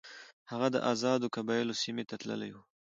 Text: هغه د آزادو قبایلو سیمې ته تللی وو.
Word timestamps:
هغه 0.51 0.67
د 0.71 0.77
آزادو 0.91 1.31
قبایلو 1.35 1.79
سیمې 1.83 2.03
ته 2.09 2.15
تللی 2.21 2.51
وو. 2.53 2.61